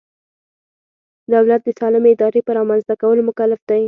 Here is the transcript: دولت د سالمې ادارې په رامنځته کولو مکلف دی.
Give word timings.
دولت 1.33 1.61
د 1.63 1.69
سالمې 1.79 2.09
ادارې 2.13 2.41
په 2.45 2.51
رامنځته 2.57 2.93
کولو 3.01 3.21
مکلف 3.29 3.61
دی. 3.69 3.79